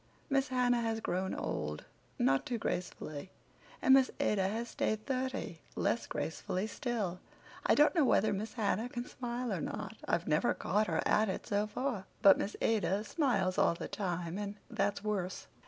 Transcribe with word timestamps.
Miss 0.31 0.47
Hannah 0.47 0.81
has 0.81 0.99
grown 0.99 1.35
old, 1.35 1.85
not 2.17 2.43
too 2.43 2.57
gracefully, 2.57 3.29
and 3.83 3.93
Miss 3.93 4.09
Ada 4.19 4.47
has 4.47 4.67
stayed 4.67 5.05
thirty, 5.05 5.61
less 5.75 6.07
gracefully 6.07 6.65
still. 6.65 7.19
I 7.67 7.75
don't 7.75 7.93
know 7.93 8.03
whether 8.03 8.33
Miss 8.33 8.53
Hannah 8.53 8.89
can 8.89 9.05
smile 9.05 9.53
or 9.53 9.61
not; 9.61 9.97
I've 10.07 10.27
never 10.27 10.55
caught 10.55 10.87
her 10.87 11.03
at 11.07 11.29
it 11.29 11.45
so 11.45 11.67
far, 11.67 12.05
but 12.23 12.39
Miss 12.39 12.55
Ada 12.61 13.03
smiles 13.03 13.59
all 13.59 13.75
the 13.75 13.87
time 13.87 14.39
and 14.39 14.55
that's 14.71 15.03
worse. 15.03 15.45